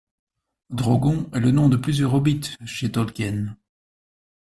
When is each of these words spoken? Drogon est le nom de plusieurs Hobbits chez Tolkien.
Drogon 0.71 1.29
est 1.31 1.39
le 1.39 1.51
nom 1.51 1.69
de 1.69 1.77
plusieurs 1.77 2.15
Hobbits 2.15 2.55
chez 2.65 2.91
Tolkien. 2.91 3.55